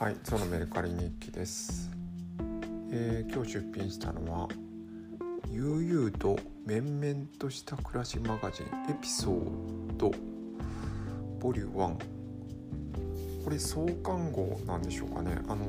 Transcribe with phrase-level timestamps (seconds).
[0.00, 1.90] はい、そのメルカリ日記です。
[2.90, 4.48] えー今日出品したのは
[5.52, 10.10] 「悠々と面々とした暮らしマガジンエピソード
[11.38, 11.96] ボリュー1」
[13.44, 15.66] これ創刊号なんでしょうかねあの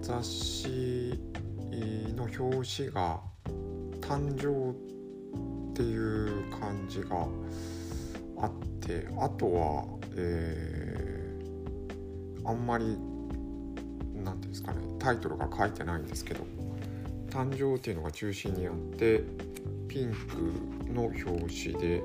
[0.00, 1.20] 雑誌
[2.14, 3.20] の表紙が
[4.00, 7.26] 誕生っていう感じが
[8.38, 9.84] あってあとは
[10.14, 10.91] えー
[12.44, 12.98] あんまり
[14.14, 16.44] なんていうんですかねタイトルが書いてないんですけど
[17.30, 19.24] 誕生っていうのが中心にあって
[19.88, 21.24] ピンクの表
[21.70, 22.02] 紙で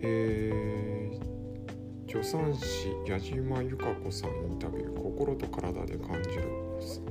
[0.00, 1.38] えー
[2.08, 6.44] 助産師矢島由香子さんインタビュー「心と体で感じる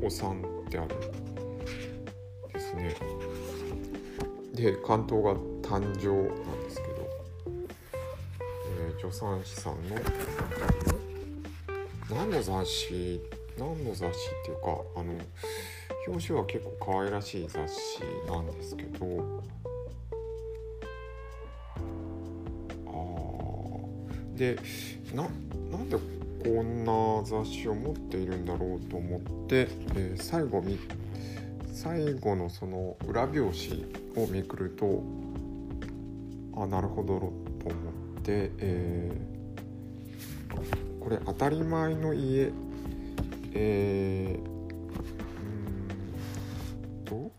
[0.02, 0.96] お産」ってある
[2.52, 2.96] ですね。
[4.56, 6.08] で関東が誕生
[6.44, 7.08] なんですけど、
[8.80, 10.97] え助産師さんのインタビュー
[12.10, 13.22] 何の雑誌
[13.58, 15.14] 何の雑誌っていうかあの
[16.08, 18.00] 表紙は結構可愛らしい雑誌
[18.30, 19.44] なんですけど
[22.88, 24.58] あで
[25.14, 25.24] な
[25.70, 30.80] なんでこんな雑誌を持っているんだろうと思って、えー最後み
[31.74, 35.04] 最後のその裏表紙をめくると
[36.56, 37.32] あなるほどと思
[38.20, 39.37] って、えー
[41.08, 42.52] これ当たり前の家。
[43.54, 44.40] えー、
[45.40, 45.52] う
[47.02, 47.32] んと。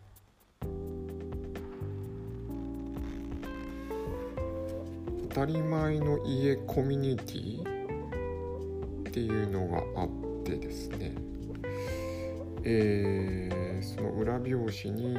[5.28, 7.60] 当たり前の家コミュニティ
[9.10, 10.08] っていうのがあっ
[10.44, 11.12] てですね。
[12.64, 15.19] えーその裏表紙に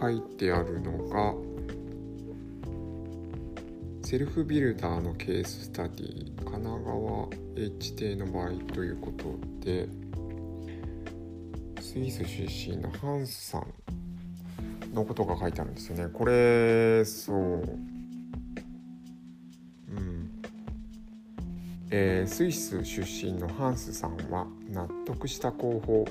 [0.00, 1.34] 書いてあるのが
[4.04, 9.88] セルフビルダーのケーススタディ神奈川 H 邸の場合ということで
[11.80, 13.66] スイス出身のハンスさん
[14.92, 16.08] のことが書いてあるんですよね。
[16.12, 17.36] これそう。
[17.36, 17.38] う
[19.98, 20.30] ん。
[21.90, 26.04] えースイス出身のハンスさんは納得した工法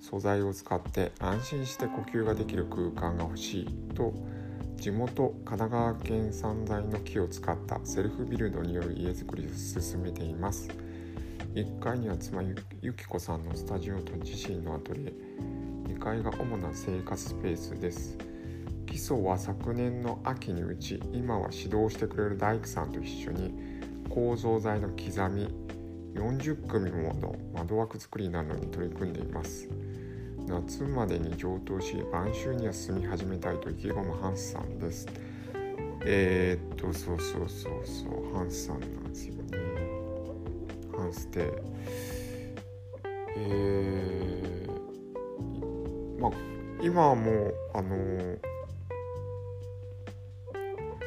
[0.00, 3.66] 素材を使って安心して呼吸ができる空間が欲しい
[3.96, 4.14] と
[4.82, 10.68] 地元神奈川県産材の木を使ったセルフビルドによる家づくりを進めています。
[11.54, 15.12] 1階には妻ゆきこさんのスタジオと自身のアトリエ。
[15.88, 18.18] 2階が主な生活スペースです。
[18.86, 23.54] 基礎は昨年の秋に打ち今は指導してくれる大工さんと一緒に
[24.10, 25.46] 構造材の刻み
[26.14, 29.68] 40組もの窓枠作りなどに取り組んでいます。
[30.46, 35.06] 夏までに上等し晩秋には住み始めたいと意気込むハンスさんです。
[36.04, 39.40] えー、っとそうそうそうそうハンスさんなんですよね
[40.96, 41.52] ハンスって。
[43.34, 46.32] えー、まあ
[46.82, 48.36] 今はもうあの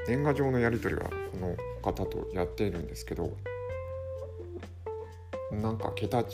[0.08, 3.36] 年賀状のやり取りはこの方とやっているんですけど
[5.52, 6.26] なんか桁違い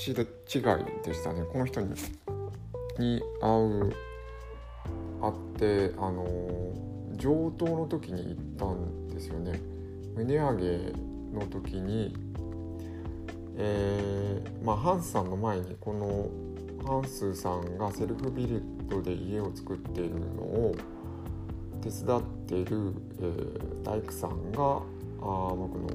[1.03, 1.43] でしたね。
[1.51, 1.93] この人に
[3.01, 3.93] に会う
[5.21, 6.25] 会ってあの
[7.15, 9.59] 上等の時に行ったんですよね。
[10.15, 10.93] 胸上げ
[11.33, 12.15] の時に
[13.57, 16.29] えーまあハンスさんの前にこの
[16.87, 20.75] ハンスさんがセルフビルドで家を作っているのを
[21.81, 25.89] 手伝っている、えー大工さんがあー僕の、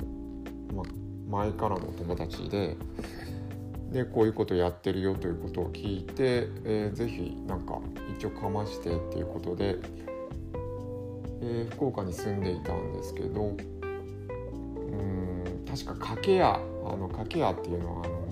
[0.75, 0.83] ま、
[1.31, 2.77] 前からの友達で
[3.93, 7.79] でこういうことやってるよということを聞いて、えーぜひなんか
[8.19, 9.77] 一応かましてっていうことで、
[11.41, 16.59] えー福岡に住んでいたんですけどうん確か掛け屋あ
[16.97, 18.27] の掛け屋っていうのはあの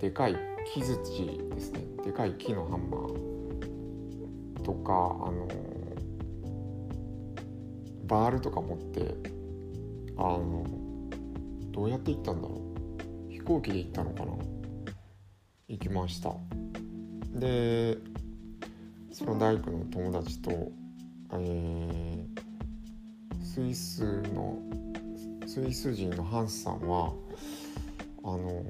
[0.00, 0.36] でかい
[0.74, 1.80] 木槌ですね。
[2.04, 5.48] でかい木のハンマーとかあの
[8.04, 9.14] バールとか持って
[10.16, 10.64] あの
[11.70, 12.61] どうやって行ったんだろう。
[13.42, 14.32] 飛行機で行ったのかな？
[15.66, 16.30] 行きました。
[17.34, 17.98] で
[19.10, 20.70] その大工の友達と、
[21.32, 22.42] えー
[23.42, 24.58] スイスの
[25.46, 27.12] スイス人のハンスさんは
[28.22, 28.64] あの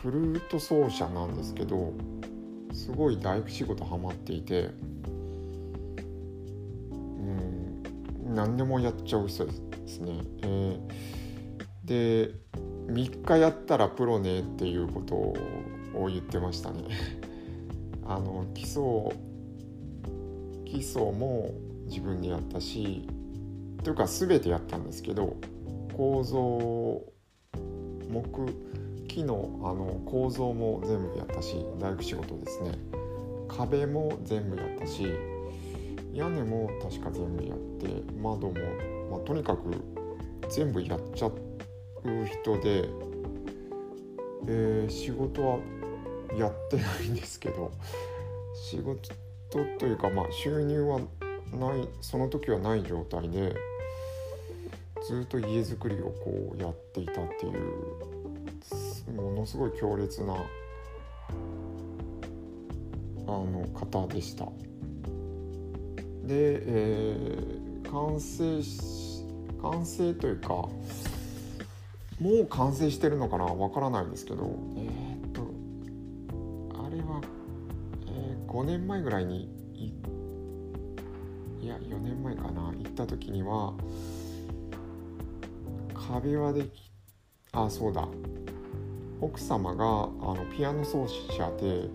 [0.00, 1.92] フルート奏者なんですけど
[2.72, 4.70] すごい大工仕事ハマっていて
[6.92, 7.82] うん
[8.34, 9.52] 何でもやっちゃう人で
[9.86, 10.80] すね、えー
[11.84, 12.30] で
[12.90, 16.84] 3日やったらプロねっていうことを言ってましたね。
[18.04, 18.82] あの基礎
[20.64, 21.50] 基礎も
[21.86, 23.08] 自分でやったし
[23.84, 25.36] というか全てやったんですけど
[25.96, 27.02] 構造
[28.08, 28.52] 木
[29.06, 32.72] 木のあの構造も全部やったし大工仕事ですね。
[33.48, 35.06] 壁も全部やったし
[36.12, 38.54] 屋根も確か全部やって窓も、
[39.10, 39.70] まあ、とにかく
[40.48, 41.49] 全部やっちゃって
[42.04, 42.88] う人で、
[44.46, 45.58] えー、仕事は
[46.38, 47.70] やってないんですけど
[48.54, 49.10] 仕事
[49.78, 51.00] というか、まあ、収入は
[51.58, 53.54] ないその時はない状態で
[55.06, 60.34] ずっと家づくりをこうやっていたっていうものすごい強烈な
[63.26, 64.44] あの方でした。
[66.24, 69.24] で、えー、完成し
[69.60, 70.68] 完成というか
[72.20, 74.44] もう完成してるのかなわからないんですけど。
[74.76, 75.42] えー、っと
[76.84, 77.20] あれは、
[78.08, 79.48] えー、5年前ぐらいに
[81.62, 82.72] いや4年前かな。
[82.78, 83.72] 行った時には
[85.94, 86.90] 壁はでき
[87.52, 88.06] あそうだ。
[89.20, 91.88] 奥様があのピアノ奏者で、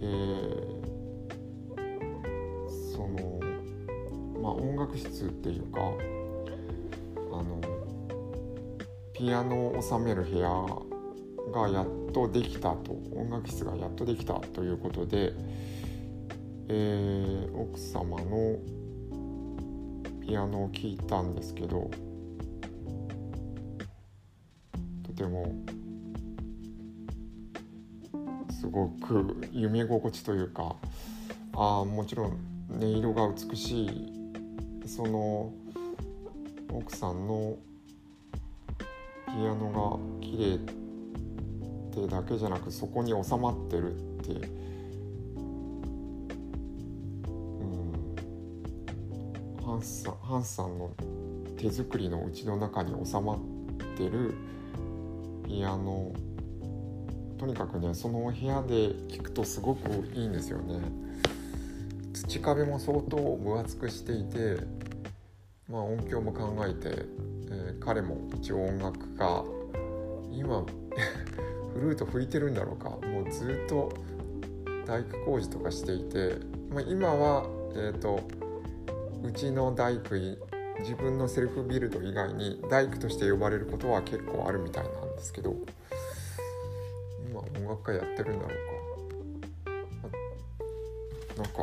[0.00, 0.80] えー、
[2.92, 3.40] その
[4.40, 5.80] まあ音楽室っていうか
[9.20, 10.48] ピアノを収める部屋
[11.52, 15.34] がやっとできたと音楽室がやっとできたということで、
[16.68, 18.56] えー、奥様の
[20.26, 21.90] ピアノを聴いたんですけど
[25.06, 25.52] とても
[28.58, 30.76] すごく夢心地というか
[31.52, 32.38] あもちろん
[32.70, 34.12] 音色が美しい
[34.86, 35.52] その
[36.72, 37.58] 奥さんの
[39.40, 39.72] ピアノ
[40.20, 40.58] が綺麗っ
[41.94, 44.34] てだけじゃなくそこに収まってるって。
[49.64, 50.90] ハンさんハンスさんの
[51.56, 53.38] 手作りのうちの中に収まっ
[53.96, 54.34] てる
[55.46, 56.12] ピアノ。
[57.38, 60.82] とにかくねその部屋で聴くとすごくいいんですよね。
[62.12, 64.58] 土壁も相当分厚くしていて
[65.66, 67.06] まあ音響も考えて、
[67.50, 69.44] えー、彼も一応音楽家。
[70.32, 70.64] 今
[71.74, 72.90] フルート吹いてるんだろうか。
[73.06, 73.92] もうずっと
[74.86, 76.36] 大工工事とかしていて、
[76.70, 77.44] まあ、今は
[77.74, 78.20] えっ、ー、と
[79.22, 80.14] うちの大工
[80.80, 85.54] 自分のセルフビルド以外に大工として呼ばれることは結構あるみたいなんですけど。
[87.30, 88.54] 今音楽家やってるんだろ
[91.36, 91.42] うか。
[91.42, 91.62] なんか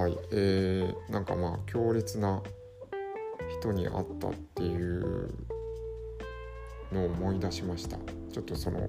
[0.00, 0.16] はい。
[0.30, 2.40] えー、なんかまあ強烈な
[3.60, 5.32] 人に会ったっていう
[6.92, 7.98] のを思い出しました。
[8.32, 8.88] ちょっとその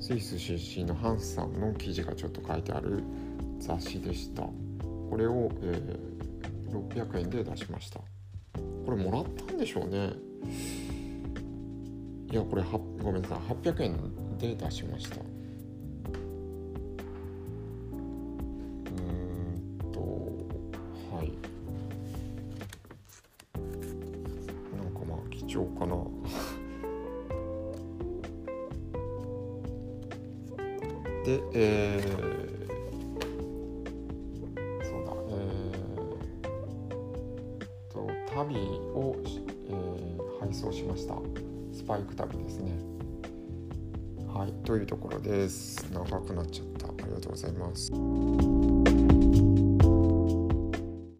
[0.00, 3.02] スイス出身のハンスさんの記事がちょっと書いてある
[3.60, 4.42] 雑誌でした。
[4.42, 6.16] これを、えー
[6.70, 8.00] 600円で出しました。
[8.00, 10.12] これもらったんでしょうね。
[12.30, 12.68] いやこれは
[13.02, 13.38] ごめんなさい。
[13.38, 15.35] 800円で出しました。
[25.64, 25.96] かまあ貴重かな。
[31.24, 32.36] でえー
[38.36, 39.16] 旅を、
[39.68, 41.14] えー、配送しました。
[41.72, 42.72] スパイク旅ですね。
[44.28, 45.90] はいというところです。
[45.90, 46.88] 長くなっちゃった。
[46.88, 47.90] ありがとうございます。